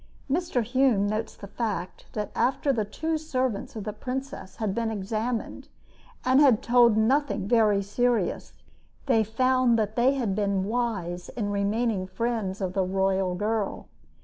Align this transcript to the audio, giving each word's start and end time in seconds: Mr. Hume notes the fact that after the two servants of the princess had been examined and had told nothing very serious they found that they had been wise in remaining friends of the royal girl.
Mr. 0.27 0.63
Hume 0.63 1.05
notes 1.05 1.35
the 1.35 1.45
fact 1.45 2.07
that 2.13 2.31
after 2.33 2.73
the 2.73 2.85
two 2.85 3.19
servants 3.19 3.75
of 3.75 3.83
the 3.83 3.93
princess 3.93 4.55
had 4.55 4.73
been 4.73 4.89
examined 4.89 5.67
and 6.25 6.41
had 6.41 6.63
told 6.63 6.97
nothing 6.97 7.47
very 7.47 7.83
serious 7.83 8.51
they 9.05 9.23
found 9.23 9.77
that 9.77 9.95
they 9.95 10.15
had 10.15 10.33
been 10.33 10.63
wise 10.63 11.29
in 11.29 11.51
remaining 11.51 12.07
friends 12.07 12.61
of 12.61 12.73
the 12.73 12.83
royal 12.83 13.35
girl. 13.35 13.89